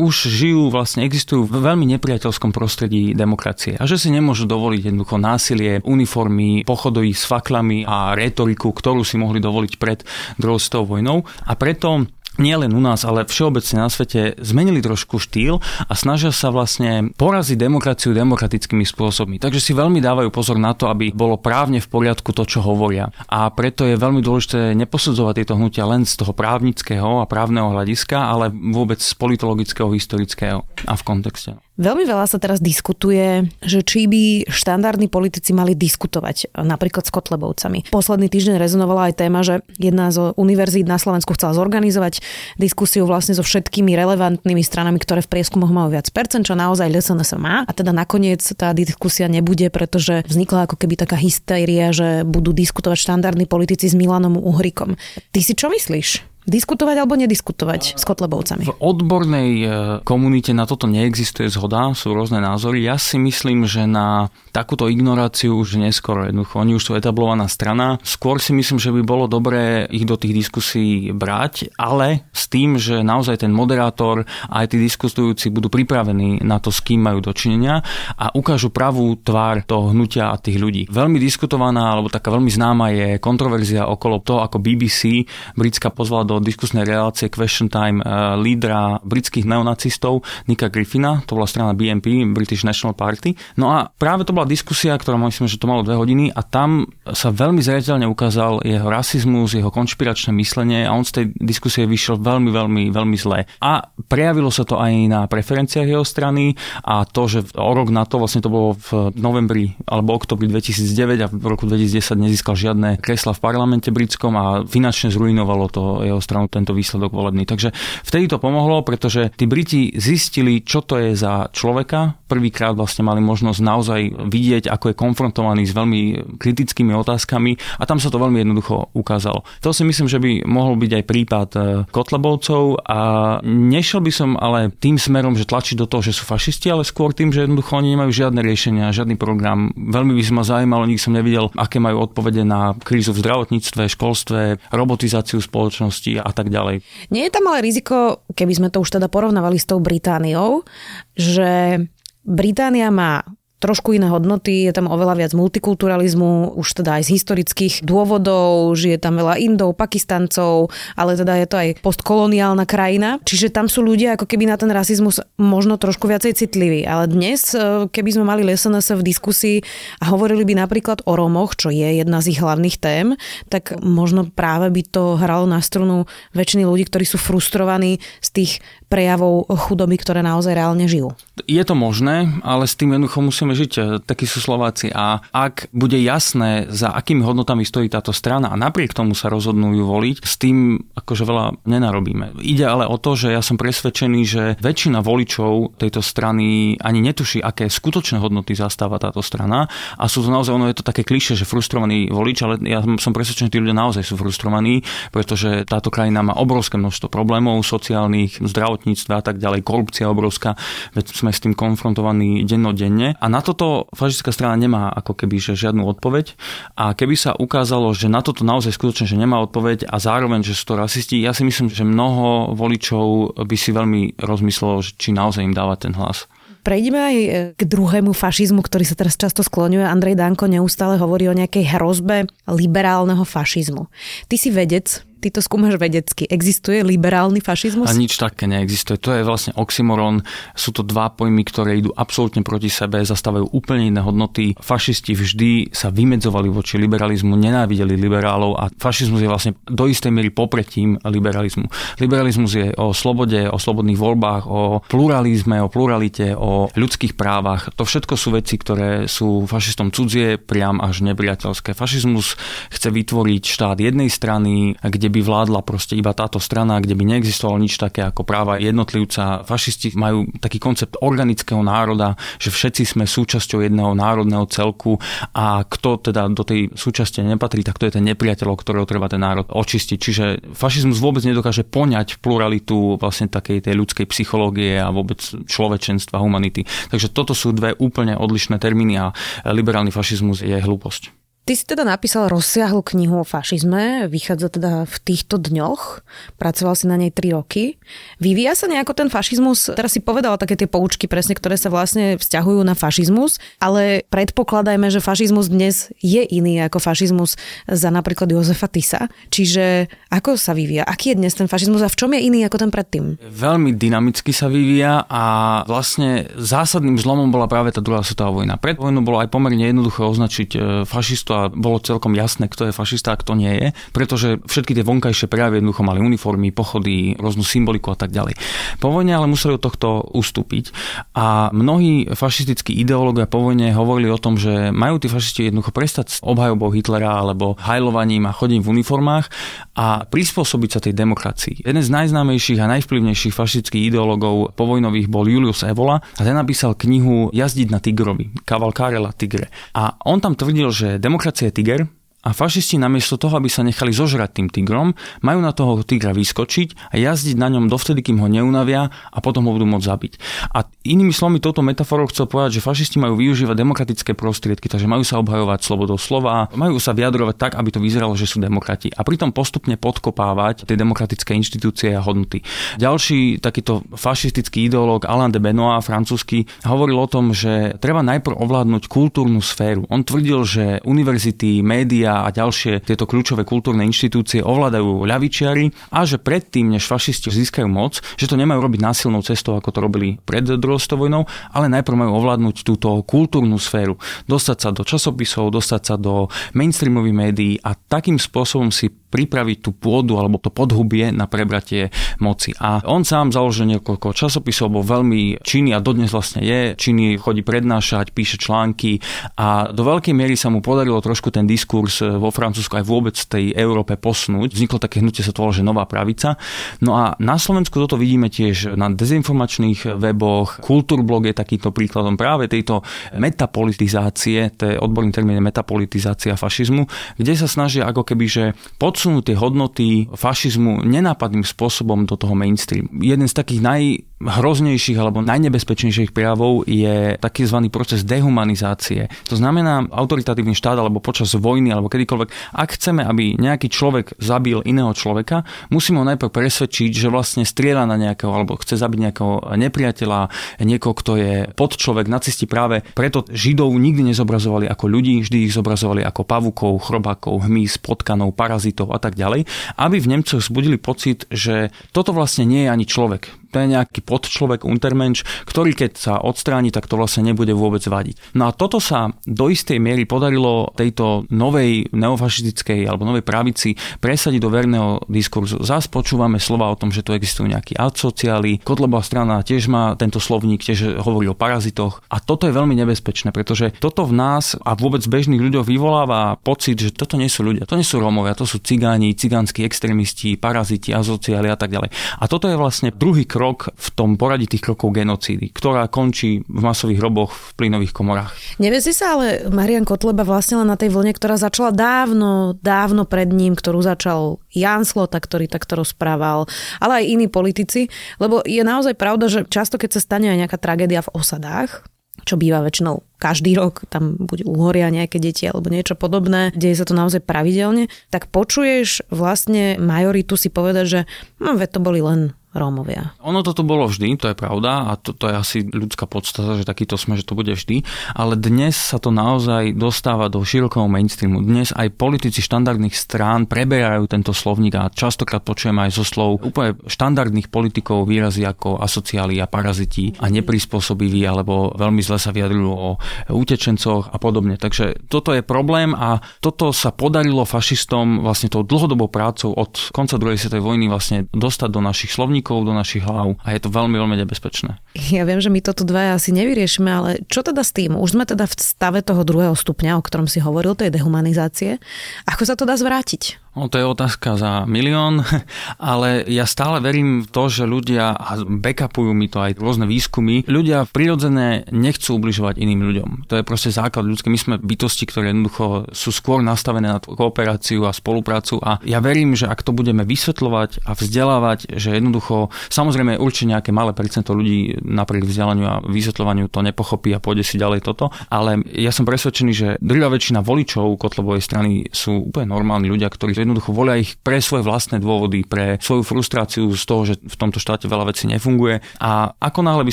už 0.00 0.32
žijú, 0.32 0.72
vlastne 0.72 1.04
existujú 1.04 1.44
v 1.44 1.60
veľmi 1.60 1.84
nepriateľskom 1.96 2.56
prostredí 2.56 3.12
demokracie 3.12 3.76
a 3.76 3.84
že 3.84 4.00
si 4.00 4.08
nemôžu 4.08 4.48
dovoliť 4.48 4.88
jednoducho 4.88 5.20
násilie, 5.20 5.84
uniformy, 5.84 6.64
pochodoví 6.64 7.12
s 7.12 7.28
faklami 7.28 7.84
a 7.84 8.16
retoriku, 8.16 8.72
ktorú 8.72 9.04
si 9.04 9.20
mohli 9.20 9.44
dovoliť 9.44 9.72
pred 9.76 10.00
druhou 10.40 10.88
vojnou. 10.88 11.28
A 11.44 11.52
preto 11.60 12.08
nielen 12.40 12.72
u 12.72 12.80
nás, 12.80 13.04
ale 13.04 13.28
všeobecne 13.28 13.84
na 13.84 13.92
svete 13.92 14.34
zmenili 14.40 14.80
trošku 14.80 15.20
štýl 15.20 15.60
a 15.60 15.92
snažia 15.92 16.32
sa 16.32 16.48
vlastne 16.48 17.12
poraziť 17.14 17.60
demokraciu 17.60 18.16
demokratickými 18.16 18.82
spôsobmi. 18.82 19.36
Takže 19.36 19.60
si 19.60 19.72
veľmi 19.76 20.00
dávajú 20.00 20.32
pozor 20.32 20.56
na 20.56 20.72
to, 20.72 20.88
aby 20.88 21.12
bolo 21.12 21.36
právne 21.36 21.78
v 21.78 21.86
poriadku 21.86 22.32
to, 22.32 22.48
čo 22.48 22.64
hovoria. 22.64 23.12
A 23.28 23.52
preto 23.52 23.84
je 23.84 24.00
veľmi 24.00 24.24
dôležité 24.24 24.72
neposudzovať 24.74 25.34
tieto 25.44 25.54
hnutia 25.54 25.84
len 25.86 26.08
z 26.08 26.16
toho 26.16 26.32
právnického 26.32 27.22
a 27.22 27.28
právneho 27.28 27.70
hľadiska, 27.76 28.16
ale 28.16 28.48
vôbec 28.50 28.98
z 28.98 29.12
politologického, 29.14 29.92
historického 29.92 30.64
a 30.88 30.94
v 30.96 31.02
kontexte. 31.04 31.60
Veľmi 31.80 32.04
veľa 32.04 32.28
sa 32.28 32.36
teraz 32.36 32.60
diskutuje, 32.60 33.48
že 33.64 33.80
či 33.80 34.04
by 34.04 34.52
štandardní 34.52 35.08
politici 35.08 35.56
mali 35.56 35.72
diskutovať 35.72 36.52
napríklad 36.52 37.08
s 37.08 37.10
Kotlebovcami. 37.10 37.88
Posledný 37.88 38.28
týždeň 38.28 38.60
rezonovala 38.60 39.08
aj 39.08 39.14
téma, 39.16 39.40
že 39.40 39.64
jedna 39.80 40.12
z 40.12 40.36
univerzít 40.36 40.84
na 40.84 41.00
Slovensku 41.00 41.32
chcela 41.40 41.56
zorganizovať 41.56 42.20
diskusiu 42.60 43.08
vlastne 43.08 43.32
so 43.32 43.40
všetkými 43.40 43.96
relevantnými 43.96 44.60
stranami, 44.60 45.00
ktoré 45.00 45.24
v 45.24 45.32
prieskumoch 45.32 45.72
majú 45.72 45.96
viac 45.96 46.12
percent, 46.12 46.44
čo 46.44 46.52
naozaj 46.52 46.92
LSNS 46.92 47.40
má. 47.40 47.64
A 47.64 47.72
teda 47.72 47.96
nakoniec 47.96 48.44
tá 48.60 48.76
diskusia 48.76 49.24
nebude, 49.32 49.72
pretože 49.72 50.20
vznikla 50.28 50.68
ako 50.68 50.76
keby 50.76 51.00
taká 51.00 51.16
hystéria, 51.16 51.96
že 51.96 52.28
budú 52.28 52.52
diskutovať 52.52 53.08
štandardní 53.08 53.48
politici 53.48 53.88
s 53.88 53.96
Milanom 53.96 54.36
Uhrikom. 54.36 55.00
Ty 55.32 55.40
si 55.40 55.56
čo 55.56 55.72
myslíš? 55.72 56.29
Diskutovať 56.48 56.96
alebo 57.04 57.20
nediskutovať 57.20 58.00
s 58.00 58.02
Kotlebovcami? 58.08 58.64
V 58.64 58.72
odbornej 58.80 59.50
e, 59.60 59.66
komunite 60.08 60.56
na 60.56 60.64
toto 60.64 60.88
neexistuje 60.88 61.52
zhoda, 61.52 61.92
sú 61.92 62.16
rôzne 62.16 62.40
názory. 62.40 62.80
Ja 62.80 62.96
si 62.96 63.20
myslím, 63.20 63.68
že 63.68 63.84
na 63.84 64.32
takúto 64.48 64.88
ignoráciu 64.88 65.60
už 65.60 65.76
neskoro 65.76 66.24
jednoducho. 66.24 66.64
Oni 66.64 66.72
už 66.80 66.82
sú 66.82 66.92
etablovaná 66.96 67.44
strana. 67.44 68.00
Skôr 68.00 68.40
si 68.40 68.56
myslím, 68.56 68.80
že 68.80 68.88
by 68.88 69.04
bolo 69.04 69.28
dobré 69.28 69.84
ich 69.92 70.08
do 70.08 70.16
tých 70.16 70.32
diskusí 70.32 71.12
brať, 71.12 71.76
ale 71.76 72.24
s 72.32 72.48
tým, 72.48 72.80
že 72.80 73.04
naozaj 73.04 73.44
ten 73.44 73.52
moderátor 73.52 74.24
aj 74.48 74.72
tí 74.72 74.80
diskutujúci 74.80 75.52
budú 75.52 75.68
pripravení 75.68 76.40
na 76.40 76.56
to, 76.56 76.72
s 76.72 76.80
kým 76.80 77.04
majú 77.04 77.20
dočinenia 77.20 77.84
a 78.16 78.32
ukážu 78.32 78.72
pravú 78.72 79.12
tvár 79.20 79.60
toho 79.68 79.92
hnutia 79.92 80.32
a 80.32 80.40
tých 80.40 80.56
ľudí. 80.56 80.88
Veľmi 80.88 81.20
diskutovaná, 81.20 81.92
alebo 81.92 82.08
taká 82.08 82.32
veľmi 82.32 82.48
známa 82.48 82.96
je 82.96 83.08
kontroverzia 83.20 83.84
okolo 83.92 84.24
toho, 84.24 84.40
ako 84.40 84.56
BBC 84.56 85.28
britská 85.52 85.92
pozvala 85.92 86.29
do 86.30 86.38
diskusnej 86.38 86.86
relácie 86.86 87.26
Question 87.26 87.66
Time 87.66 87.98
eh, 87.98 88.06
lídra 88.38 89.02
britských 89.02 89.42
neonacistov 89.42 90.22
Nika 90.46 90.70
Griffina, 90.70 91.26
to 91.26 91.34
bola 91.34 91.50
strana 91.50 91.74
BNP, 91.74 92.22
British 92.30 92.62
National 92.62 92.94
Party. 92.94 93.34
No 93.58 93.74
a 93.74 93.90
práve 93.90 94.22
to 94.22 94.30
bola 94.30 94.46
diskusia, 94.46 94.94
ktorá 94.94 95.18
myslím, 95.18 95.50
že 95.50 95.58
to 95.58 95.66
malo 95.66 95.82
dve 95.82 95.98
hodiny 95.98 96.30
a 96.30 96.46
tam 96.46 96.86
sa 97.10 97.34
veľmi 97.34 97.58
zreteľne 97.58 98.06
ukázal 98.06 98.62
jeho 98.62 98.86
rasizmus, 98.86 99.58
jeho 99.58 99.74
konšpiračné 99.74 100.30
myslenie 100.38 100.86
a 100.86 100.94
on 100.94 101.02
z 101.02 101.12
tej 101.18 101.24
diskusie 101.42 101.90
vyšiel 101.90 102.22
veľmi, 102.22 102.54
veľmi, 102.54 102.82
veľmi 102.94 103.16
zle. 103.18 103.48
A 103.58 103.90
prejavilo 104.06 104.54
sa 104.54 104.62
to 104.62 104.78
aj 104.78 104.92
na 105.10 105.20
preferenciách 105.26 105.88
jeho 105.88 106.06
strany 106.06 106.54
a 106.86 107.02
to, 107.08 107.26
že 107.26 107.56
o 107.56 107.72
rok 107.74 107.90
na 107.90 108.06
to, 108.06 108.22
vlastne 108.22 108.44
to 108.44 108.52
bolo 108.52 108.76
v 108.78 109.10
novembri 109.18 109.74
alebo 109.88 110.14
oktobri 110.14 110.46
2009 110.46 111.24
a 111.24 111.28
v 111.32 111.46
roku 111.48 111.66
2010 111.66 112.20
nezískal 112.20 112.54
žiadne 112.54 113.00
kresla 113.00 113.32
v 113.34 113.40
parlamente 113.40 113.88
britskom 113.88 114.36
a 114.36 114.44
finančne 114.68 115.08
zrujnovalo 115.10 115.66
to 115.72 115.82
jeho 116.04 116.19
stranu 116.22 116.46
tento 116.48 116.72
výsledok 116.72 117.12
volebný. 117.12 117.44
Takže 117.44 117.72
vtedy 118.04 118.30
to 118.30 118.38
pomohlo, 118.40 118.80
pretože 118.84 119.32
tí 119.36 119.44
Briti 119.44 119.92
zistili, 119.96 120.62
čo 120.64 120.84
to 120.84 121.00
je 121.00 121.16
za 121.16 121.48
človeka. 121.52 122.16
Prvýkrát 122.30 122.72
vlastne 122.72 123.04
mali 123.04 123.18
možnosť 123.18 123.60
naozaj 123.60 124.00
vidieť, 124.30 124.70
ako 124.70 124.92
je 124.92 125.00
konfrontovaný 125.00 125.66
s 125.66 125.74
veľmi 125.74 126.00
kritickými 126.38 126.94
otázkami 126.94 127.80
a 127.80 127.82
tam 127.84 127.98
sa 127.98 128.08
to 128.08 128.22
veľmi 128.22 128.40
jednoducho 128.46 128.94
ukázalo. 128.94 129.42
To 129.64 129.74
si 129.74 129.82
myslím, 129.82 130.06
že 130.06 130.22
by 130.22 130.46
mohol 130.46 130.78
byť 130.78 130.92
aj 130.94 131.04
prípad 131.04 131.48
e, 131.54 131.60
Kotlebovcov 131.90 132.86
a 132.86 133.00
nešiel 133.44 134.00
by 134.00 134.12
som 134.14 134.30
ale 134.38 134.70
tým 134.78 134.96
smerom, 134.96 135.34
že 135.34 135.48
tlačiť 135.48 135.76
do 135.80 135.86
toho, 135.90 136.04
že 136.04 136.14
sú 136.14 136.24
fašisti, 136.24 136.70
ale 136.70 136.86
skôr 136.86 137.10
tým, 137.10 137.34
že 137.34 137.44
jednoducho 137.44 137.76
oni 137.76 137.98
nemajú 137.98 138.10
žiadne 138.10 138.40
riešenia, 138.40 138.94
žiadny 138.94 139.18
program. 139.18 139.74
Veľmi 139.74 140.14
by 140.14 140.22
ma 140.30 140.44
zaujímalo, 140.46 140.86
nikdy 140.86 141.02
som 141.02 141.16
nevidel, 141.16 141.50
aké 141.58 141.82
majú 141.82 142.06
odpovede 142.06 142.46
na 142.46 142.74
krízu 142.78 143.10
v 143.10 143.22
zdravotníctve, 143.26 143.82
školstve, 143.90 144.40
robotizáciu 144.70 145.42
spoločnosti 145.42 146.09
možnosti 146.10 146.26
a 146.26 146.32
tak 146.34 146.50
ďalej. 146.50 146.82
Nie 147.14 147.28
je 147.28 147.34
tam 147.34 147.46
ale 147.50 147.62
riziko, 147.62 148.26
keby 148.34 148.52
sme 148.56 148.68
to 148.72 148.82
už 148.82 148.90
teda 148.98 149.06
porovnávali 149.06 149.58
s 149.58 149.68
tou 149.68 149.78
Britániou, 149.78 150.66
že 151.14 151.78
Británia 152.26 152.90
má 152.90 153.22
trošku 153.60 153.92
iné 153.92 154.08
hodnoty, 154.08 154.64
je 154.64 154.72
tam 154.72 154.88
oveľa 154.88 155.20
viac 155.20 155.32
multikulturalizmu, 155.36 156.56
už 156.56 156.80
teda 156.80 156.98
aj 156.98 157.12
z 157.12 157.20
historických 157.20 157.74
dôvodov, 157.84 158.72
žije 158.72 158.96
tam 158.96 159.20
veľa 159.20 159.36
Indov, 159.36 159.76
Pakistancov, 159.76 160.72
ale 160.96 161.14
teda 161.14 161.36
je 161.36 161.46
to 161.46 161.56
aj 161.60 161.68
postkoloniálna 161.84 162.64
krajina. 162.64 163.20
Čiže 163.22 163.52
tam 163.52 163.68
sú 163.68 163.84
ľudia 163.84 164.16
ako 164.16 164.24
keby 164.24 164.48
na 164.48 164.56
ten 164.56 164.72
rasizmus 164.72 165.20
možno 165.36 165.76
trošku 165.76 166.08
viacej 166.08 166.32
citliví. 166.32 166.88
Ale 166.88 167.06
dnes, 167.06 167.52
e, 167.52 167.86
keby 167.86 168.10
sme 168.16 168.24
mali 168.24 168.42
SNS 168.48 168.96
v 168.96 169.06
diskusii 169.06 169.58
a 170.00 170.08
hovorili 170.08 170.42
by 170.48 170.64
napríklad 170.64 171.04
o 171.04 171.12
Romoch, 171.14 171.54
čo 171.54 171.68
je 171.68 172.00
jedna 172.00 172.24
z 172.24 172.32
ich 172.32 172.40
hlavných 172.40 172.76
tém, 172.80 173.14
tak 173.52 173.76
možno 173.84 174.26
práve 174.32 174.72
by 174.72 174.82
to 174.88 175.20
hralo 175.20 175.44
na 175.44 175.60
strunu 175.60 176.08
väčšiny 176.32 176.64
ľudí, 176.64 176.88
ktorí 176.88 177.04
sú 177.04 177.20
frustrovaní 177.20 178.00
z 178.24 178.28
tých 178.32 178.52
prejavov 178.90 179.46
chudoby, 179.46 179.94
ktoré 180.02 180.18
naozaj 180.18 180.50
reálne 180.50 180.90
žijú. 180.90 181.14
Je 181.46 181.62
to 181.62 181.78
možné, 181.78 182.42
ale 182.42 182.66
s 182.66 182.74
tým 182.74 182.90
jednoducho 182.90 183.22
musíme 183.22 183.54
žiť. 183.54 184.02
Takí 184.02 184.26
sú 184.26 184.42
Slováci. 184.42 184.90
A 184.90 185.22
ak 185.30 185.70
bude 185.70 185.94
jasné, 186.02 186.66
za 186.66 186.90
akými 186.90 187.22
hodnotami 187.22 187.62
stojí 187.62 187.86
táto 187.86 188.10
strana 188.10 188.50
a 188.50 188.58
napriek 188.58 188.90
tomu 188.90 189.14
sa 189.14 189.30
rozhodnú 189.30 189.70
ju 189.78 189.86
voliť, 189.86 190.16
s 190.26 190.34
tým 190.42 190.82
akože 190.98 191.22
veľa 191.22 191.62
nenarobíme. 191.70 192.42
Ide 192.42 192.66
ale 192.66 192.90
o 192.90 192.98
to, 192.98 193.14
že 193.14 193.30
ja 193.30 193.40
som 193.46 193.54
presvedčený, 193.54 194.20
že 194.26 194.42
väčšina 194.58 194.98
voličov 195.06 195.78
tejto 195.78 196.02
strany 196.02 196.74
ani 196.82 196.98
netuší, 196.98 197.38
aké 197.38 197.70
skutočné 197.70 198.18
hodnoty 198.18 198.58
zastáva 198.58 198.98
táto 198.98 199.22
strana. 199.22 199.70
A 199.96 200.10
sú 200.10 200.26
to 200.26 200.34
naozaj, 200.34 200.50
ono 200.50 200.66
je 200.66 200.82
to 200.82 200.84
také 200.84 201.06
kliše, 201.06 201.38
že 201.38 201.46
frustrovaný 201.46 202.10
volič, 202.10 202.42
ale 202.42 202.58
ja 202.66 202.82
som 202.98 203.14
presvedčený, 203.14 203.46
že 203.46 203.54
tí 203.54 203.62
ľudia 203.62 203.78
naozaj 203.78 204.02
sú 204.02 204.18
frustrovaní, 204.18 204.82
pretože 205.14 205.62
táto 205.70 205.94
krajina 205.94 206.26
má 206.26 206.34
obrovské 206.34 206.74
množstvo 206.74 207.06
problémov 207.06 207.62
sociálnych, 207.62 208.42
zdravotníctva 208.80 209.14
a 209.20 209.24
tak 209.24 209.36
ďalej, 209.36 209.60
korupcia 209.60 210.08
obrovská, 210.08 210.56
veď 210.96 211.12
sme 211.12 211.30
s 211.30 211.44
tým 211.44 211.52
konfrontovaní 211.52 212.48
dennodenne. 212.48 213.14
A 213.20 213.26
na 213.28 213.44
toto 213.44 213.86
fašistická 213.92 214.32
strana 214.32 214.56
nemá 214.56 214.88
ako 214.88 215.12
keby 215.12 215.36
že 215.36 215.52
žiadnu 215.52 215.84
odpoveď. 215.84 216.32
A 216.80 216.96
keby 216.96 217.14
sa 217.14 217.36
ukázalo, 217.36 217.92
že 217.92 218.08
na 218.08 218.24
toto 218.24 218.42
naozaj 218.42 218.72
skutočne 218.72 219.06
že 219.10 219.20
nemá 219.20 219.40
odpoveď 219.44 219.84
a 219.88 220.00
zároveň, 220.00 220.40
že 220.40 220.56
sú 220.56 220.72
to 220.72 220.80
rasisti, 220.80 221.20
ja 221.20 221.36
si 221.36 221.44
myslím, 221.44 221.68
že 221.68 221.84
mnoho 221.84 222.56
voličov 222.56 223.36
by 223.44 223.56
si 223.56 223.70
veľmi 223.76 224.16
rozmyslelo, 224.16 224.80
či 224.80 225.12
naozaj 225.12 225.44
im 225.44 225.54
dáva 225.56 225.76
ten 225.76 225.92
hlas. 225.92 226.24
Prejdeme 226.60 227.00
aj 227.00 227.16
e, 227.16 227.28
k 227.56 227.62
druhému 227.64 228.12
fašizmu, 228.12 228.60
ktorý 228.60 228.84
sa 228.84 228.92
teraz 228.92 229.16
často 229.16 229.40
skloňuje. 229.40 229.80
Andrej 229.80 230.20
Danko 230.20 230.44
neustále 230.44 231.00
hovorí 231.00 231.24
o 231.24 231.36
nejakej 231.36 231.72
hrozbe 231.72 232.28
liberálneho 232.44 233.24
fašizmu. 233.24 233.88
Ty 234.28 234.36
si 234.36 234.52
vedec, 234.52 235.00
ty 235.20 235.28
to 235.28 235.44
skúmaš 235.44 235.76
vedecky. 235.76 236.24
Existuje 236.24 236.80
liberálny 236.80 237.44
fašizmus? 237.44 237.92
A 237.92 237.92
nič 237.92 238.16
také 238.16 238.48
neexistuje. 238.48 238.96
To 239.04 239.12
je 239.12 239.22
vlastne 239.22 239.52
oxymoron. 239.60 240.24
Sú 240.56 240.72
to 240.72 240.80
dva 240.80 241.12
pojmy, 241.12 241.44
ktoré 241.44 241.76
idú 241.76 241.92
absolútne 241.92 242.40
proti 242.40 242.72
sebe, 242.72 243.04
zastávajú 243.04 243.52
úplne 243.52 243.92
iné 243.92 244.00
hodnoty. 244.00 244.56
Fašisti 244.56 245.12
vždy 245.12 245.76
sa 245.76 245.92
vymedzovali 245.92 246.48
voči 246.48 246.80
liberalizmu, 246.80 247.36
nenávideli 247.36 248.00
liberálov 248.00 248.56
a 248.56 248.72
fašizmus 248.72 249.20
je 249.20 249.28
vlastne 249.28 249.52
do 249.68 249.84
istej 249.84 250.08
miery 250.08 250.32
popretím 250.32 250.96
liberalizmu. 251.04 251.68
Liberalizmus 252.00 252.50
je 252.56 252.72
o 252.80 252.96
slobode, 252.96 253.44
o 253.50 253.58
slobodných 253.60 254.00
voľbách, 254.00 254.48
o 254.48 254.80
pluralizme, 254.88 255.60
o 255.60 255.68
pluralite, 255.68 256.32
o 256.32 256.72
ľudských 256.72 257.12
právach. 257.18 257.68
To 257.76 257.84
všetko 257.84 258.14
sú 258.16 258.32
veci, 258.32 258.56
ktoré 258.56 259.04
sú 259.04 259.44
fašistom 259.44 259.92
cudzie, 259.92 260.40
priam 260.40 260.80
až 260.80 261.04
nepriateľské. 261.04 261.76
Fašizmus 261.76 262.38
chce 262.72 262.88
vytvoriť 262.88 263.42
štát 263.44 263.76
jednej 263.76 264.08
strany, 264.08 264.78
kde 264.80 265.08
by 265.10 265.20
vládla 265.20 265.60
proste 265.66 265.98
iba 265.98 266.14
táto 266.14 266.38
strana, 266.38 266.78
kde 266.78 266.94
by 266.94 267.04
neexistovalo 267.04 267.58
nič 267.58 267.76
také 267.76 268.06
ako 268.06 268.22
práva 268.22 268.56
jednotlivca. 268.56 269.42
Fašisti 269.44 269.98
majú 269.98 270.30
taký 270.38 270.62
koncept 270.62 270.96
organického 271.02 271.60
národa, 271.60 272.14
že 272.38 272.48
všetci 272.54 272.96
sme 272.96 273.04
súčasťou 273.04 273.60
jedného 273.66 273.92
národného 273.92 274.46
celku 274.48 274.96
a 275.34 275.66
kto 275.66 276.10
teda 276.10 276.30
do 276.30 276.46
tej 276.46 276.70
súčasti 276.72 277.20
nepatrí, 277.26 277.66
tak 277.66 277.76
to 277.76 277.90
je 277.90 277.98
ten 277.98 278.06
nepriateľ, 278.06 278.54
ktorého 278.54 278.86
treba 278.88 279.10
ten 279.10 279.20
národ 279.20 279.44
očistiť. 279.50 279.98
Čiže 279.98 280.24
fašizmus 280.54 281.02
vôbec 281.02 281.26
nedokáže 281.26 281.66
poňať 281.66 282.22
pluralitu 282.22 282.96
vlastne 282.96 283.28
takej 283.28 283.66
tej 283.66 283.74
ľudskej 283.76 284.06
psychológie 284.08 284.78
a 284.78 284.88
vôbec 284.94 285.20
človečenstva, 285.20 286.22
humanity. 286.22 286.64
Takže 286.88 287.12
toto 287.12 287.36
sú 287.36 287.52
dve 287.52 287.74
úplne 287.76 288.16
odlišné 288.16 288.56
termíny 288.62 288.94
a 288.96 289.12
liberálny 289.44 289.92
fašizmus 289.92 290.46
je 290.46 290.56
hlúposť. 290.56 291.19
Ty 291.50 291.58
si 291.58 291.66
teda 291.66 291.82
napísal 291.82 292.30
rozsiahlu 292.30 292.78
knihu 292.94 293.18
o 293.18 293.26
fašizme, 293.26 294.06
vychádza 294.06 294.54
teda 294.54 294.86
v 294.86 294.96
týchto 295.02 295.34
dňoch, 295.34 295.98
pracoval 296.38 296.78
si 296.78 296.86
na 296.86 296.94
nej 296.94 297.10
3 297.10 297.34
roky. 297.34 297.74
Vyvíja 298.22 298.54
sa 298.54 298.70
nejako 298.70 298.94
ten 298.94 299.10
fašizmus, 299.10 299.74
teraz 299.74 299.90
si 299.90 299.98
povedala 299.98 300.38
také 300.38 300.54
tie 300.54 300.70
poučky 300.70 301.10
presne, 301.10 301.34
ktoré 301.34 301.58
sa 301.58 301.66
vlastne 301.66 302.14
vzťahujú 302.22 302.62
na 302.62 302.78
fašizmus, 302.78 303.42
ale 303.58 304.06
predpokladajme, 304.14 304.94
že 304.94 305.02
fašizmus 305.02 305.50
dnes 305.50 305.90
je 305.98 306.22
iný 306.22 306.62
ako 306.70 306.78
fašizmus 306.78 307.34
za 307.66 307.90
napríklad 307.90 308.30
Jozefa 308.30 308.70
Tisa. 308.70 309.10
Čiže 309.34 309.90
ako 310.06 310.38
sa 310.38 310.54
vyvíja? 310.54 310.86
Aký 310.86 311.10
je 311.10 311.18
dnes 311.18 311.34
ten 311.34 311.50
fašizmus 311.50 311.82
a 311.82 311.90
v 311.90 311.98
čom 311.98 312.14
je 312.14 312.30
iný 312.30 312.46
ako 312.46 312.62
ten 312.62 312.70
predtým? 312.70 313.18
Veľmi 313.26 313.74
dynamicky 313.74 314.30
sa 314.30 314.46
vyvíja 314.46 315.02
a 315.10 315.24
vlastne 315.66 316.30
zásadným 316.38 316.94
zlomom 316.94 317.34
bola 317.34 317.50
práve 317.50 317.74
tá 317.74 317.82
druhá 317.82 318.06
svetová 318.06 318.30
vojna. 318.30 318.54
Pred 318.54 318.78
vojnou 318.78 319.02
bolo 319.02 319.18
aj 319.18 319.34
pomerne 319.34 319.66
jednoduché 319.66 320.06
označiť 320.06 320.50
e, 320.54 320.58
fašistu 320.86 321.39
a 321.39 321.39
bolo 321.48 321.80
celkom 321.80 322.12
jasné, 322.12 322.52
kto 322.52 322.68
je 322.68 322.76
fašista 322.76 323.16
a 323.16 323.20
kto 323.20 323.32
nie 323.32 323.52
je, 323.56 323.66
pretože 323.96 324.42
všetky 324.44 324.76
tie 324.76 324.84
vonkajšie 324.84 325.26
prejavy 325.32 325.64
jednoducho 325.64 325.80
mali 325.80 326.04
uniformy, 326.04 326.52
pochody, 326.52 327.16
rôznu 327.16 327.40
symboliku 327.40 327.94
a 327.94 327.98
tak 327.98 328.12
ďalej. 328.12 328.36
Po 328.82 328.92
vojne 328.92 329.16
ale 329.16 329.24
museli 329.30 329.56
od 329.56 329.64
tohto 329.64 330.04
ustúpiť 330.12 330.74
a 331.16 331.48
mnohí 331.56 332.12
fašistickí 332.12 332.76
ideológovia 332.76 333.30
po 333.30 333.40
vojne 333.40 333.72
hovorili 333.72 334.12
o 334.12 334.20
tom, 334.20 334.36
že 334.36 334.68
majú 334.74 335.00
tí 335.00 335.08
fašisti 335.08 335.48
jednoducho 335.48 335.72
prestať 335.72 336.06
s 336.12 336.18
obhajobou 336.20 336.68
Hitlera 336.74 337.16
alebo 337.16 337.56
hajlovaním 337.56 338.28
a 338.28 338.36
chodením 338.36 338.66
v 338.66 338.80
uniformách 338.80 339.32
a 339.78 340.04
prispôsobiť 340.04 340.70
sa 340.76 340.80
tej 340.84 340.92
demokracii. 340.92 341.64
Jeden 341.64 341.80
z 341.80 341.88
najznámejších 341.88 342.60
a 342.60 342.70
najvplyvnejších 342.76 343.32
fašistických 343.32 343.88
ideológov 343.88 344.52
povojnových 344.58 345.08
bol 345.08 345.24
Julius 345.24 345.64
Evola 345.64 346.02
a 346.02 346.20
ten 346.20 346.36
napísal 346.36 346.76
knihu 346.76 347.32
Jazdiť 347.32 347.68
na 347.70 347.78
tigrovi, 347.78 348.28
Cavalcare 348.44 349.00
tigre. 349.14 349.52
A 349.76 350.00
on 350.08 350.18
tam 350.18 350.34
tvrdil, 350.34 350.68
že 350.72 350.88
demokracia 350.96 351.19
je 351.24 351.50
tiger 351.52 351.86
a 352.20 352.36
fašisti 352.36 352.76
namiesto 352.76 353.16
toho, 353.16 353.40
aby 353.40 353.48
sa 353.48 353.64
nechali 353.64 353.96
zožrať 353.96 354.30
tým 354.36 354.48
tigrom, 354.52 354.92
majú 355.24 355.40
na 355.40 355.56
toho 355.56 355.80
tigra 355.80 356.12
vyskočiť 356.12 356.92
a 356.92 357.00
jazdiť 357.00 357.36
na 357.40 357.48
ňom 357.48 357.72
dovtedy, 357.72 358.04
kým 358.04 358.20
ho 358.20 358.28
neunavia 358.28 358.92
a 358.92 359.18
potom 359.24 359.48
ho 359.48 359.56
budú 359.56 359.64
môcť 359.64 359.88
zabiť. 359.88 360.12
A 360.52 360.68
inými 360.84 361.16
slovami 361.16 361.40
touto 361.40 361.64
metaforou 361.64 362.04
chcel 362.12 362.28
povedať, 362.28 362.60
že 362.60 362.66
fašisti 362.66 363.00
majú 363.00 363.16
využívať 363.16 363.56
demokratické 363.56 364.12
prostriedky, 364.12 364.68
takže 364.68 364.84
majú 364.84 365.00
sa 365.00 365.16
obhajovať 365.16 365.64
slobodou 365.64 365.96
slova, 365.96 366.52
majú 366.52 366.76
sa 366.76 366.92
vyjadrovať 366.92 367.36
tak, 367.40 367.52
aby 367.56 367.72
to 367.72 367.80
vyzeralo, 367.80 368.12
že 368.12 368.28
sú 368.28 368.36
demokrati 368.36 368.92
a 368.92 369.00
pritom 369.00 369.32
postupne 369.32 369.80
podkopávať 369.80 370.68
tie 370.68 370.76
demokratické 370.76 371.32
inštitúcie 371.32 371.96
a 371.96 372.04
hodnoty. 372.04 372.44
Ďalší 372.76 373.40
takýto 373.40 373.80
fašistický 373.96 374.68
ideológ 374.68 375.08
Alain 375.08 375.32
de 375.32 375.40
Benoit, 375.40 375.80
francúzsky, 375.80 376.44
hovoril 376.68 377.00
o 377.00 377.08
tom, 377.08 377.32
že 377.32 377.80
treba 377.80 378.04
najprv 378.04 378.36
ovládnuť 378.36 378.92
kultúrnu 378.92 379.40
sféru. 379.40 379.88
On 379.88 380.04
tvrdil, 380.04 380.44
že 380.44 380.64
univerzity, 380.84 381.64
médiá 381.64 382.09
médiá 382.10 382.26
a 382.26 382.34
ďalšie 382.34 382.82
tieto 382.82 383.06
kľúčové 383.06 383.46
kultúrne 383.46 383.86
inštitúcie 383.86 384.42
ovládajú 384.42 385.06
ľavičiari 385.06 385.94
a 385.94 386.02
že 386.02 386.18
predtým, 386.18 386.74
než 386.74 386.90
fašisti 386.90 387.30
získajú 387.30 387.70
moc, 387.70 388.02
že 388.18 388.26
to 388.26 388.34
nemajú 388.34 388.58
robiť 388.58 388.80
násilnou 388.82 389.22
cestou, 389.22 389.54
ako 389.54 389.70
to 389.70 389.78
robili 389.78 390.18
pred 390.26 390.42
druhou 390.42 390.78
vojnou, 390.80 391.28
ale 391.54 391.70
najprv 391.70 391.96
majú 392.06 392.12
ovládnuť 392.18 392.66
túto 392.66 392.90
kultúrnu 393.06 393.56
sféru, 393.62 393.94
dostať 394.26 394.56
sa 394.58 394.68
do 394.74 394.82
časopisov, 394.82 395.54
dostať 395.54 395.82
sa 395.86 395.94
do 395.94 396.26
mainstreamových 396.56 397.16
médií 397.16 397.54
a 397.62 397.78
takým 397.78 398.18
spôsobom 398.18 398.74
si 398.74 398.90
pripraviť 399.10 399.58
tú 399.60 399.70
pôdu 399.74 400.16
alebo 400.16 400.38
to 400.38 400.48
podhubie 400.48 401.10
na 401.10 401.26
prebratie 401.26 401.90
moci. 402.22 402.54
A 402.62 402.80
on 402.86 403.02
sám 403.02 403.34
založil 403.34 403.66
niekoľko 403.76 404.14
časopisov, 404.14 404.70
bol 404.70 404.86
veľmi 404.86 405.42
činný 405.42 405.74
a 405.74 405.82
dodnes 405.82 406.08
vlastne 406.14 406.46
je 406.46 406.78
činný, 406.78 407.18
chodí 407.18 407.42
prednášať, 407.42 408.14
píše 408.14 408.38
články 408.38 409.02
a 409.34 409.68
do 409.74 409.82
veľkej 409.82 410.14
miery 410.14 410.38
sa 410.38 410.48
mu 410.48 410.62
podarilo 410.62 411.02
trošku 411.02 411.34
ten 411.34 411.44
diskurs 411.44 412.00
vo 412.00 412.30
Francúzsku 412.30 412.78
aj 412.78 412.86
vôbec 412.86 413.18
tej 413.18 413.50
Európe 413.58 413.98
posnúť. 413.98 414.54
Vzniklo 414.54 414.78
také 414.78 415.02
hnutie, 415.02 415.26
sa 415.26 415.34
to 415.34 415.42
že 415.50 415.66
nová 415.66 415.82
pravica. 415.90 416.38
No 416.78 416.94
a 416.94 417.18
na 417.18 417.34
Slovensku 417.34 417.74
toto 417.74 417.98
vidíme 417.98 418.30
tiež 418.30 418.78
na 418.78 418.86
dezinformačných 418.86 419.98
weboch. 419.98 420.62
Kultúrblog 420.62 421.26
je 421.26 421.34
takýto 421.34 421.74
príkladom 421.74 422.14
práve 422.14 422.46
tejto 422.46 422.86
metapolitizácie, 423.18 424.54
to 424.54 424.62
je 424.70 424.76
odborný 424.78 425.10
termín 425.10 425.42
metapolitizácia 425.42 426.38
fašizmu, 426.38 426.86
kde 427.18 427.32
sa 427.34 427.50
snažia 427.50 427.88
ako 427.90 428.06
keby, 428.06 428.26
že 428.30 428.44
pod 428.78 428.99
odsunú 429.00 429.24
tie 429.24 429.32
hodnoty 429.32 430.12
fašizmu 430.12 430.84
nenápadným 430.84 431.40
spôsobom 431.40 432.04
do 432.04 432.20
toho 432.20 432.36
mainstreamu. 432.36 432.92
Jeden 433.00 433.24
z 433.24 433.32
takých 433.32 433.64
naj 433.64 433.82
hroznejších 434.20 435.00
alebo 435.00 435.24
najnebezpečnejších 435.24 436.12
prejavov 436.12 436.68
je 436.68 437.16
zvaný 437.40 437.72
proces 437.72 438.04
dehumanizácie. 438.04 439.08
To 439.32 439.36
znamená 439.40 439.88
autoritatívny 439.88 440.52
štát 440.52 440.76
alebo 440.76 441.00
počas 441.00 441.32
vojny 441.32 441.72
alebo 441.72 441.88
kedykoľvek, 441.88 442.52
ak 442.52 442.76
chceme, 442.76 443.00
aby 443.00 443.40
nejaký 443.40 443.72
človek 443.72 444.20
zabil 444.20 444.60
iného 444.68 444.92
človeka, 444.92 445.48
musíme 445.72 446.04
ho 446.04 446.04
najprv 446.04 446.28
presvedčiť, 446.28 446.92
že 446.92 447.08
vlastne 447.08 447.48
strieľa 447.48 447.88
na 447.88 447.96
nejakého 447.96 448.28
alebo 448.28 448.60
chce 448.60 448.76
zabiť 448.76 448.98
nejakého 449.08 449.56
nepriateľa, 449.56 450.20
niekoho, 450.68 450.92
kto 450.92 451.12
je 451.16 451.34
pod 451.56 451.80
človek, 451.80 452.04
nacisti 452.04 452.44
práve 452.44 452.84
preto 452.92 453.24
Židov 453.24 453.72
nikdy 453.72 454.12
nezobrazovali 454.12 454.68
ako 454.68 454.84
ľudí, 454.84 455.24
vždy 455.24 455.48
ich 455.48 455.56
zobrazovali 455.56 456.04
ako 456.04 456.28
pavukov, 456.28 456.76
chrobákov, 456.84 457.48
hmyz, 457.48 457.80
potkanov, 457.80 458.36
parazitov 458.36 458.89
a 458.94 459.00
tak 459.02 459.14
ďalej, 459.18 459.46
aby 459.78 459.96
v 459.98 460.10
Nemcoch 460.10 460.42
zbudili 460.42 460.76
pocit, 460.76 461.26
že 461.30 461.74
toto 461.90 462.14
vlastne 462.14 462.46
nie 462.46 462.66
je 462.66 462.72
ani 462.72 462.86
človek 462.86 463.30
to 463.50 463.58
je 463.58 463.66
nejaký 463.74 464.00
podčlovek, 464.06 464.62
untermensch, 464.62 465.26
ktorý 465.44 465.74
keď 465.74 465.90
sa 465.98 466.14
odstráni, 466.22 466.70
tak 466.70 466.86
to 466.86 466.94
vlastne 466.94 467.26
nebude 467.26 467.50
vôbec 467.52 467.82
vadiť. 467.82 468.38
No 468.38 468.48
a 468.48 468.54
toto 468.54 468.78
sa 468.78 469.10
do 469.26 469.50
istej 469.50 469.82
miery 469.82 470.06
podarilo 470.06 470.70
tejto 470.78 471.26
novej 471.28 471.90
neofašistickej 471.90 472.86
alebo 472.86 473.02
novej 473.04 473.26
pravici 473.26 473.74
presadiť 473.98 474.40
do 474.40 474.50
verného 474.50 475.02
diskurzu. 475.10 475.60
Zás 475.66 475.90
počúvame 475.90 476.38
slova 476.38 476.70
o 476.70 476.78
tom, 476.78 476.94
že 476.94 477.02
tu 477.02 477.10
existujú 477.10 477.50
nejakí 477.50 477.74
asociáli. 477.74 478.62
Kotlebová 478.62 479.02
strana 479.02 479.42
tiež 479.42 479.66
má 479.66 479.98
tento 479.98 480.22
slovník, 480.22 480.62
tiež 480.62 481.02
hovorí 481.02 481.26
o 481.26 481.36
parazitoch. 481.36 482.06
A 482.06 482.22
toto 482.22 482.46
je 482.46 482.54
veľmi 482.54 482.78
nebezpečné, 482.78 483.34
pretože 483.34 483.74
toto 483.82 484.06
v 484.06 484.14
nás 484.14 484.54
a 484.62 484.78
vôbec 484.78 485.02
bežných 485.02 485.42
ľuďoch 485.42 485.66
vyvoláva 485.66 486.38
pocit, 486.38 486.78
že 486.78 486.94
toto 486.94 487.18
nie 487.18 487.26
sú 487.26 487.42
ľudia, 487.42 487.66
to 487.66 487.74
nie 487.74 487.86
sú 487.86 487.98
Rómovia, 487.98 488.38
to 488.38 488.46
sú 488.46 488.62
cigáni, 488.62 489.12
cigánsky 489.18 489.66
extrémisti, 489.66 490.38
paraziti, 490.38 490.94
asociáli 490.94 491.50
a 491.50 491.58
tak 491.58 491.74
ďalej. 491.74 491.90
A 492.20 492.24
toto 492.30 492.46
je 492.46 492.54
vlastne 492.54 492.94
druhý 492.94 493.26
krok 493.26 493.39
krok 493.40 493.72
v 493.72 493.88
tom 493.96 494.20
poradí 494.20 494.44
tých 494.44 494.68
krokov 494.68 494.92
genocídy, 494.92 495.48
ktorá 495.56 495.88
končí 495.88 496.44
v 496.44 496.60
masových 496.60 497.00
hroboch 497.00 497.32
v 497.32 497.50
plynových 497.56 497.96
komorách. 497.96 498.36
Nevezí 498.60 498.92
sa 498.92 499.16
ale 499.16 499.48
Marian 499.48 499.88
Kotleba 499.88 500.28
vlastne 500.28 500.60
len 500.60 500.68
na 500.68 500.76
tej 500.76 500.92
vlne, 500.92 501.16
ktorá 501.16 501.40
začala 501.40 501.72
dávno, 501.72 502.60
dávno 502.60 503.08
pred 503.08 503.32
ním, 503.32 503.56
ktorú 503.56 503.80
začal 503.80 504.44
Jan 504.52 504.84
Slota, 504.84 505.16
ktorý 505.16 505.48
takto 505.48 505.80
rozprával, 505.80 506.52
ale 506.84 507.00
aj 507.00 507.04
iní 507.16 507.26
politici, 507.32 507.88
lebo 508.20 508.44
je 508.44 508.60
naozaj 508.60 508.92
pravda, 509.00 509.32
že 509.32 509.48
často 509.48 509.80
keď 509.80 509.96
sa 509.96 510.04
stane 510.04 510.28
aj 510.28 510.44
nejaká 510.44 510.60
tragédia 510.60 511.00
v 511.00 511.12
osadách, 511.16 511.88
čo 512.28 512.36
býva 512.36 512.60
väčšinou 512.60 513.00
každý 513.16 513.56
rok, 513.56 513.88
tam 513.88 514.20
buď 514.20 514.44
uhoria 514.44 514.92
nejaké 514.92 515.16
deti 515.16 515.48
alebo 515.48 515.72
niečo 515.72 515.96
podobné, 515.96 516.52
deje 516.52 516.76
sa 516.76 516.84
to 516.84 516.92
naozaj 516.92 517.24
pravidelne, 517.24 517.88
tak 518.12 518.28
počuješ 518.28 519.08
vlastne 519.08 519.80
majoritu 519.80 520.36
si 520.36 520.52
povedať, 520.52 520.84
že 520.84 521.00
no, 521.40 521.56
to 521.56 521.80
boli 521.80 522.04
len 522.04 522.36
Rómovia. 522.50 523.14
Ono 523.22 523.46
to 523.46 523.54
tu 523.54 523.62
bolo 523.62 523.86
vždy, 523.86 524.18
to 524.18 524.26
je 524.30 524.36
pravda 524.36 524.90
a 524.90 524.98
to, 524.98 525.14
to 525.14 525.30
je 525.30 525.34
asi 525.38 525.58
ľudská 525.62 526.10
podstata, 526.10 526.58
že 526.58 526.66
takýto 526.66 526.98
sme, 526.98 527.14
že 527.14 527.22
to 527.22 527.38
bude 527.38 527.54
vždy, 527.54 527.86
ale 528.10 528.34
dnes 528.34 528.74
sa 528.74 528.98
to 528.98 529.14
naozaj 529.14 529.70
dostáva 529.78 530.26
do 530.26 530.42
širokého 530.42 530.90
mainstreamu. 530.90 531.46
Dnes 531.46 531.70
aj 531.70 531.94
politici 531.94 532.42
štandardných 532.42 532.90
strán 532.90 533.46
preberajú 533.46 534.10
tento 534.10 534.34
slovník 534.34 534.74
a 534.74 534.90
častokrát 534.90 535.46
počujem 535.46 535.78
aj 535.78 535.94
zo 535.94 536.02
slov 536.02 536.42
úplne 536.42 536.74
štandardných 536.90 537.54
politikov 537.54 538.10
výrazy 538.10 538.42
ako 538.42 538.82
asociáli 538.82 539.38
a 539.38 539.46
paraziti 539.46 540.10
a 540.18 540.26
neprispôsobiví 540.26 541.22
alebo 541.22 541.70
veľmi 541.78 542.02
zle 542.02 542.18
sa 542.18 542.34
vyjadrujú 542.34 542.72
o 542.74 542.98
utečencoch 543.30 544.10
a 544.10 544.18
podobne. 544.18 544.58
Takže 544.58 545.06
toto 545.06 545.30
je 545.30 545.46
problém 545.46 545.94
a 545.94 546.18
toto 546.42 546.74
sa 546.74 546.90
podarilo 546.90 547.46
fašistom 547.46 548.26
vlastne 548.26 548.50
tou 548.50 548.66
dlhodobou 548.66 549.06
prácou 549.06 549.54
od 549.54 549.94
konca 549.94 550.18
druhej 550.18 550.42
svetovej 550.42 550.66
vojny 550.66 550.86
vlastne 550.90 551.30
dostať 551.30 551.70
do 551.70 551.78
našich 551.78 552.10
slovníkov 552.10 552.39
únikov 552.40 552.64
do 552.64 552.72
našich 552.72 553.04
hlav 553.04 553.36
a 553.44 553.48
je 553.52 553.60
to 553.60 553.68
veľmi, 553.68 554.00
veľmi 554.00 554.16
nebezpečné. 554.24 554.80
Ja 555.12 555.28
viem, 555.28 555.44
že 555.44 555.52
my 555.52 555.60
toto 555.60 555.84
dvaja 555.84 556.16
asi 556.16 556.32
nevyriešime, 556.32 556.88
ale 556.88 557.10
čo 557.28 557.44
teda 557.44 557.60
s 557.60 557.76
tým? 557.76 558.00
Už 558.00 558.16
sme 558.16 558.24
teda 558.24 558.48
v 558.48 558.56
stave 558.56 559.04
toho 559.04 559.20
druhého 559.28 559.52
stupňa, 559.52 560.00
o 560.00 560.02
ktorom 560.02 560.24
si 560.24 560.40
hovoril, 560.40 560.72
tej 560.72 560.88
dehumanizácie. 560.88 561.76
Ako 562.24 562.48
sa 562.48 562.56
to 562.56 562.64
dá 562.64 562.80
zvrátiť? 562.80 563.49
No, 563.50 563.66
to 563.66 563.82
je 563.82 563.86
otázka 563.86 564.38
za 564.38 564.62
milión, 564.70 565.26
ale 565.82 566.22
ja 566.30 566.46
stále 566.46 566.78
verím 566.78 567.26
v 567.26 567.28
to, 567.34 567.50
že 567.50 567.66
ľudia, 567.66 568.14
a 568.14 568.38
backupujú 568.46 569.10
mi 569.10 569.26
to 569.26 569.42
aj 569.42 569.58
rôzne 569.58 569.90
výskumy, 569.90 570.46
ľudia 570.46 570.86
prirodzené 570.86 571.66
nechcú 571.74 572.22
ubližovať 572.22 572.62
iným 572.62 572.86
ľuďom. 572.86 573.10
To 573.26 573.34
je 573.34 573.42
proste 573.42 573.74
základ 573.74 574.06
ľudské. 574.06 574.30
My 574.30 574.38
sme 574.38 574.54
bytosti, 574.62 575.02
ktoré 575.10 575.34
jednoducho 575.34 575.90
sú 575.90 576.14
skôr 576.14 576.46
nastavené 576.46 576.94
na 576.94 577.02
kooperáciu 577.02 577.90
a 577.90 577.96
spoluprácu 577.96 578.62
a 578.62 578.78
ja 578.86 579.02
verím, 579.02 579.34
že 579.34 579.50
ak 579.50 579.66
to 579.66 579.74
budeme 579.74 580.06
vysvetľovať 580.06 580.86
a 580.86 580.94
vzdelávať, 580.94 581.74
že 581.74 581.98
jednoducho, 581.98 582.54
samozrejme 582.70 583.18
určite 583.18 583.50
nejaké 583.50 583.74
malé 583.74 583.90
percento 583.98 584.30
ľudí 584.30 584.78
napriek 584.78 585.26
vzdelaniu 585.26 585.66
a 585.66 585.82
vysvetľovaniu 585.82 586.46
to 586.54 586.62
nepochopí 586.62 587.10
a 587.10 587.18
pôjde 587.18 587.42
si 587.42 587.58
ďalej 587.58 587.82
toto, 587.82 588.14
ale 588.30 588.62
ja 588.78 588.94
som 588.94 589.02
presvedčený, 589.02 589.50
že 589.50 589.68
druhá 589.82 590.06
väčšina 590.06 590.38
voličov 590.38 591.02
Kotlebovej 591.02 591.42
strany 591.42 591.90
sú 591.90 592.30
úplne 592.30 592.54
normálni 592.54 592.86
ľudia, 592.86 593.10
ktorí 593.10 593.40
jednoducho 593.50 593.74
volia 593.74 593.98
ich 593.98 594.14
pre 594.22 594.38
svoje 594.38 594.62
vlastné 594.62 595.02
dôvody, 595.02 595.42
pre 595.42 595.82
svoju 595.82 596.06
frustráciu 596.06 596.70
z 596.70 596.84
toho, 596.86 597.02
že 597.02 597.14
v 597.18 597.36
tomto 597.36 597.58
štáte 597.58 597.90
veľa 597.90 598.14
vecí 598.14 598.30
nefunguje. 598.30 598.78
A 599.02 599.34
ako 599.42 599.66
náhle 599.66 599.82
by 599.82 599.92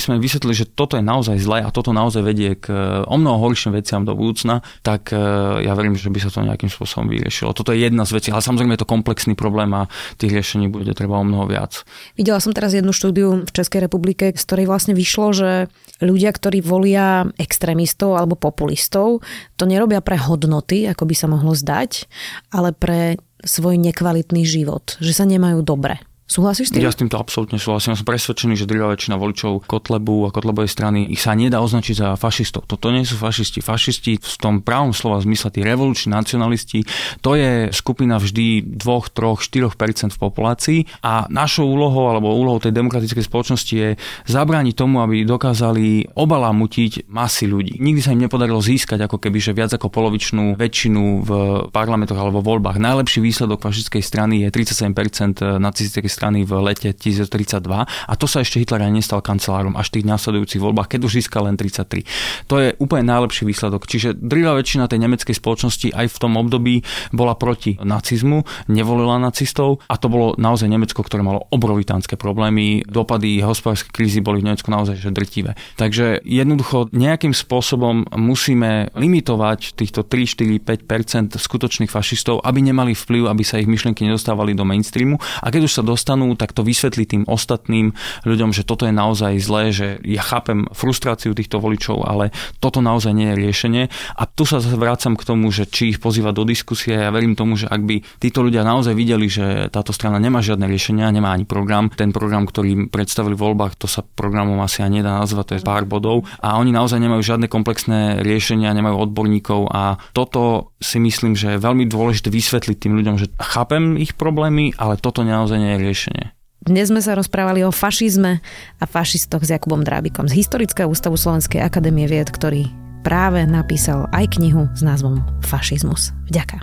sme 0.00 0.22
vysvetlili, 0.22 0.54
že 0.54 0.70
toto 0.70 0.94
je 0.94 1.02
naozaj 1.02 1.36
zlé 1.42 1.66
a 1.66 1.74
toto 1.74 1.90
naozaj 1.90 2.22
vedie 2.22 2.54
k 2.54 2.70
o 3.04 3.16
mnoho 3.18 3.50
horším 3.50 3.74
veciam 3.74 4.06
do 4.06 4.14
budúcna, 4.14 4.62
tak 4.86 5.10
e, 5.10 5.18
ja 5.66 5.74
verím, 5.74 5.98
že 5.98 6.08
by 6.08 6.18
sa 6.22 6.30
to 6.30 6.46
nejakým 6.46 6.70
spôsobom 6.70 7.10
vyriešilo. 7.10 7.50
Toto 7.50 7.74
je 7.74 7.82
jedna 7.82 8.06
z 8.06 8.14
vecí, 8.14 8.28
ale 8.30 8.44
samozrejme 8.44 8.78
je 8.78 8.82
to 8.86 8.88
komplexný 8.88 9.34
problém 9.34 9.74
a 9.74 9.90
tých 10.20 10.38
riešení 10.38 10.70
bude 10.70 10.94
treba 10.94 11.18
o 11.18 11.24
mnoho 11.26 11.50
viac. 11.50 11.82
Videla 12.14 12.38
som 12.38 12.54
teraz 12.54 12.76
jednu 12.76 12.94
štúdiu 12.94 13.42
v 13.42 13.50
Českej 13.50 13.82
republike, 13.82 14.30
z 14.30 14.44
ktorej 14.46 14.70
vlastne 14.70 14.94
vyšlo, 14.94 15.34
že 15.34 15.50
ľudia, 15.98 16.30
ktorí 16.30 16.62
volia 16.62 17.26
extrémistov 17.40 18.14
alebo 18.14 18.38
populistov, 18.38 19.24
to 19.58 19.64
nerobia 19.66 19.98
pre 19.98 20.14
hodnoty, 20.14 20.86
ako 20.86 21.08
by 21.08 21.14
sa 21.16 21.26
mohlo 21.26 21.52
zdať, 21.56 22.06
ale 22.54 22.70
pre 22.70 23.18
svoj 23.44 23.78
nekvalitný 23.78 24.42
život, 24.42 24.98
že 24.98 25.14
sa 25.14 25.28
nemajú 25.28 25.62
dobre. 25.62 26.02
Súhlasíš 26.28 26.68
s 26.68 26.72
tým? 26.76 26.84
Ja 26.84 26.92
s 26.92 27.00
týmto 27.00 27.16
absolútne 27.16 27.56
súhlasím. 27.56 27.96
Ja 27.96 28.04
som 28.04 28.04
presvedčený, 28.04 28.52
že 28.60 28.68
druhá 28.68 28.92
väčšina 28.92 29.16
voličov 29.16 29.64
Kotlebu 29.64 30.28
a 30.28 30.30
Kotlebovej 30.30 30.68
strany 30.68 31.08
ich 31.08 31.24
sa 31.24 31.32
nedá 31.32 31.64
označiť 31.64 31.94
za 31.96 32.08
fašistov. 32.20 32.68
Toto 32.68 32.92
nie 32.92 33.00
sú 33.08 33.16
fašisti. 33.16 33.64
Fašisti 33.64 34.20
v 34.20 34.36
tom 34.36 34.60
pravom 34.60 34.92
slova 34.92 35.24
zmysle, 35.24 35.48
tí 35.48 35.64
revoluční 35.64 36.12
nacionalisti, 36.12 36.84
to 37.24 37.32
je 37.32 37.72
skupina 37.72 38.20
vždy 38.20 38.60
2, 38.60 38.76
3, 38.76 39.40
4 39.40 40.12
v 40.12 40.18
populácii 40.20 41.00
a 41.00 41.24
našou 41.32 41.64
úlohou 41.64 42.12
alebo 42.12 42.36
úlohou 42.36 42.60
tej 42.60 42.76
demokratickej 42.76 43.24
spoločnosti 43.24 43.72
je 43.72 43.96
zabrániť 44.28 44.76
tomu, 44.76 45.00
aby 45.00 45.24
dokázali 45.24 46.12
obalamutiť 46.12 47.08
masy 47.08 47.48
ľudí. 47.48 47.80
Nikdy 47.80 48.00
sa 48.04 48.12
im 48.12 48.28
nepodarilo 48.28 48.60
získať 48.60 49.00
ako 49.08 49.16
keby, 49.16 49.40
že 49.40 49.56
viac 49.56 49.72
ako 49.72 49.88
polovičnú 49.88 50.60
väčšinu 50.60 51.02
v 51.24 51.30
parlamentoch 51.72 52.20
alebo 52.20 52.44
voľbách. 52.44 52.76
Najlepší 52.76 53.24
výsledok 53.24 53.64
fašistickej 53.64 54.04
strany 54.04 54.44
je 54.44 54.52
37% 54.52 55.56
nacistickej 55.56 56.17
strany 56.18 56.42
v 56.42 56.58
lete 56.58 56.90
1932 56.90 57.86
a 57.86 58.12
to 58.18 58.26
sa 58.26 58.42
ešte 58.42 58.58
Hitler 58.58 58.82
ani 58.82 58.98
nestal 58.98 59.22
kancelárom 59.22 59.78
až 59.78 59.94
v 59.94 60.02
tých 60.02 60.06
následujúcich 60.10 60.58
voľbách, 60.58 60.90
keď 60.90 61.00
už 61.06 61.22
získal 61.22 61.46
len 61.46 61.54
33. 61.54 62.50
To 62.50 62.58
je 62.58 62.74
úplne 62.82 63.06
najlepší 63.06 63.46
výsledok. 63.46 63.86
Čiže 63.86 64.18
drvá 64.18 64.58
väčšina 64.58 64.90
tej 64.90 64.98
nemeckej 65.06 65.38
spoločnosti 65.38 65.94
aj 65.94 66.06
v 66.10 66.16
tom 66.18 66.34
období 66.34 66.82
bola 67.14 67.38
proti 67.38 67.78
nacizmu, 67.78 68.42
nevolila 68.66 69.22
nacistov 69.22 69.86
a 69.86 69.94
to 69.94 70.10
bolo 70.10 70.34
naozaj 70.34 70.66
Nemecko, 70.66 71.06
ktoré 71.06 71.22
malo 71.22 71.46
obrovitánske 71.54 72.18
problémy. 72.18 72.82
Dopady 72.82 73.38
hospodárskej 73.44 73.94
krízy 73.94 74.18
boli 74.18 74.42
v 74.42 74.50
Nemecku 74.50 74.72
naozaj 74.74 74.98
že 74.98 75.14
drtivé. 75.14 75.54
Takže 75.78 76.26
jednoducho 76.26 76.90
nejakým 76.90 77.36
spôsobom 77.36 78.08
musíme 78.18 78.90
limitovať 78.96 79.78
týchto 79.78 80.02
3, 80.02 80.64
4, 80.64 80.64
5 80.64 81.38
skutočných 81.38 81.92
fašistov, 81.92 82.42
aby 82.42 82.64
nemali 82.64 82.96
vplyv, 82.96 83.28
aby 83.28 83.44
sa 83.44 83.60
ich 83.60 83.68
myšlienky 83.68 84.02
nedostávali 84.08 84.56
do 84.56 84.64
mainstreamu. 84.64 85.20
A 85.44 85.52
keď 85.52 85.68
už 85.68 85.72
sa 85.78 85.82
dostali 85.84 86.07
dostanú, 86.08 86.32
tak 86.40 86.56
to 86.56 86.64
vysvetlí 86.64 87.04
tým 87.04 87.22
ostatným 87.28 87.92
ľuďom, 88.24 88.56
že 88.56 88.64
toto 88.64 88.88
je 88.88 88.96
naozaj 88.96 89.36
zlé, 89.44 89.76
že 89.76 90.00
ja 90.08 90.24
chápem 90.24 90.64
frustráciu 90.72 91.36
týchto 91.36 91.60
voličov, 91.60 92.00
ale 92.00 92.32
toto 92.64 92.80
naozaj 92.80 93.12
nie 93.12 93.28
je 93.28 93.36
riešenie. 93.36 93.82
A 94.16 94.24
tu 94.24 94.48
sa 94.48 94.56
vrácam 94.56 95.20
k 95.20 95.28
tomu, 95.28 95.52
že 95.52 95.68
či 95.68 95.92
ich 95.92 96.00
pozýva 96.00 96.32
do 96.32 96.48
diskusie, 96.48 96.96
ja 96.96 97.12
verím 97.12 97.36
tomu, 97.36 97.60
že 97.60 97.68
ak 97.68 97.84
by 97.84 98.00
títo 98.24 98.40
ľudia 98.40 98.64
naozaj 98.64 98.96
videli, 98.96 99.28
že 99.28 99.68
táto 99.68 99.92
strana 99.92 100.16
nemá 100.16 100.40
žiadne 100.40 100.64
riešenia, 100.64 101.12
nemá 101.12 101.36
ani 101.36 101.44
program, 101.44 101.92
ten 101.92 102.08
program, 102.08 102.48
ktorý 102.48 102.88
predstavili 102.88 103.36
v 103.36 103.44
voľbách, 103.44 103.76
to 103.76 103.84
sa 103.84 104.00
programom 104.00 104.56
asi 104.64 104.80
ani 104.80 105.04
nedá 105.04 105.20
nazvať, 105.20 105.44
to 105.44 105.54
je 105.60 105.66
pár 105.68 105.84
bodov. 105.84 106.24
A 106.40 106.56
oni 106.56 106.72
naozaj 106.72 106.96
nemajú 106.96 107.20
žiadne 107.20 107.52
komplexné 107.52 108.24
riešenia, 108.24 108.72
nemajú 108.72 108.96
odborníkov 109.12 109.68
a 109.68 110.00
toto 110.16 110.72
si 110.80 110.96
myslím, 111.02 111.36
že 111.36 111.58
je 111.58 111.64
veľmi 111.64 111.84
dôležité 111.84 112.32
vysvetliť 112.32 112.76
tým 112.80 112.96
ľuďom, 112.96 113.16
že 113.18 113.26
chápem 113.36 113.98
ich 113.98 114.14
problémy, 114.14 114.72
ale 114.78 114.96
toto 114.96 115.26
naozaj 115.26 115.58
nie 115.58 115.72
je 115.74 115.82
riešenie 115.82 115.97
riešenie. 115.98 116.30
Dnes 116.58 116.90
sme 116.90 117.02
sa 117.02 117.18
rozprávali 117.18 117.66
o 117.66 117.74
fašizme 117.74 118.38
a 118.78 118.84
fašistoch 118.84 119.42
s 119.42 119.50
Jakubom 119.50 119.82
Drábikom 119.82 120.30
z 120.30 120.38
Historického 120.44 120.86
ústavu 120.86 121.18
Slovenskej 121.18 121.58
akadémie 121.58 122.06
vied, 122.06 122.30
ktorý 122.30 122.70
práve 123.02 123.42
napísal 123.46 124.06
aj 124.14 124.38
knihu 124.38 124.70
s 124.78 124.82
názvom 124.86 125.22
Fašizmus. 125.42 126.14
Vďaka. 126.30 126.62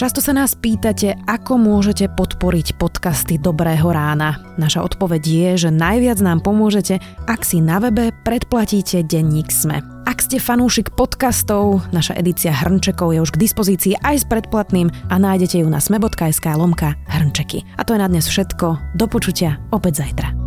Často 0.00 0.24
sa 0.24 0.32
nás 0.32 0.56
pýtate, 0.56 1.12
ako 1.28 1.60
môžete 1.60 2.08
podporiť 2.16 2.80
podcasty 2.80 3.36
Dobrého 3.36 3.84
rána. 3.92 4.40
Naša 4.56 4.80
odpoveď 4.80 5.22
je, 5.28 5.68
že 5.68 5.70
najviac 5.70 6.16
nám 6.24 6.40
pomôžete, 6.40 7.04
ak 7.28 7.44
si 7.44 7.60
na 7.60 7.76
webe 7.76 8.08
predplatíte 8.24 9.04
denník 9.04 9.52
SME. 9.52 9.89
Ak 10.08 10.24
ste 10.24 10.40
fanúšik 10.40 10.96
podcastov, 10.96 11.84
naša 11.92 12.16
edícia 12.16 12.56
Hrnčekov 12.56 13.12
je 13.12 13.20
už 13.20 13.36
k 13.36 13.40
dispozícii 13.44 13.94
aj 14.00 14.24
s 14.24 14.28
predplatným 14.28 14.88
a 15.12 15.14
nájdete 15.20 15.60
ju 15.60 15.68
na 15.68 15.76
sme.sk 15.76 16.46
lomka 16.56 16.96
Hrnčeky. 17.04 17.68
A 17.76 17.84
to 17.84 17.92
je 17.92 18.00
na 18.00 18.08
dnes 18.08 18.24
všetko. 18.24 18.96
Do 18.96 19.04
počutia 19.04 19.60
opäť 19.68 20.06
zajtra. 20.06 20.39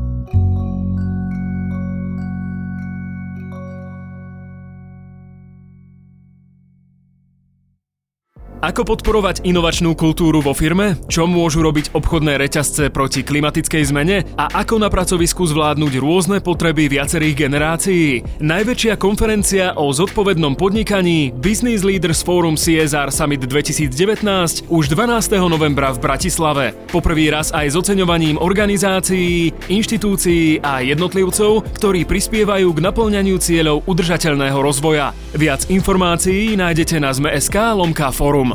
Ako 8.63 8.88
podporovať 8.88 9.43
inovačnú 9.43 9.91
kultúru 9.91 10.39
vo 10.39 10.56
firme? 10.56 10.95
Čo 11.12 11.28
môžu 11.28 11.60
robiť 11.67 11.91
obchodné 11.99 12.39
reťazce 12.39 12.95
proti 12.95 13.19
klimatickej 13.19 13.84
zmene? 13.91 14.23
A 14.39 14.63
ako 14.63 14.80
na 14.80 14.88
pracovisku 14.88 15.43
zvládnuť 15.43 15.99
rôzne 15.99 16.39
potreby 16.39 16.88
viacerých 16.88 17.43
generácií? 17.43 18.23
Najväčšia 18.39 18.95
konferencia 18.95 19.76
o 19.76 19.91
zodpovednom 19.91 20.56
podnikaní 20.56 21.36
Business 21.36 21.84
Leaders 21.84 22.23
Forum 22.23 22.56
CSR 22.56 23.12
Summit 23.12 23.43
2019 23.43 24.71
už 24.71 24.84
12. 24.95 25.43
novembra 25.52 25.91
v 25.91 25.99
Bratislave. 25.99 26.71
Poprvý 26.88 27.36
raz 27.36 27.52
aj 27.52 27.67
s 27.67 27.76
oceňovaním 27.76 28.39
organizácií, 28.39 29.52
inštitúcií 29.67 30.63
a 30.63 30.80
jednotlivcov, 30.80 31.67
ktorí 31.84 32.08
prispievajú 32.08 32.71
k 32.71 32.80
naplňaniu 32.80 33.36
cieľov 33.43 33.84
udržateľného 33.91 34.56
rozvoja. 34.56 35.12
Viac 35.36 35.67
informácií 35.67 36.56
nájdete 36.56 37.04
na 37.04 37.12
Zme.sk 37.12 37.60
lomka 37.76 38.08
forum. 38.15 38.53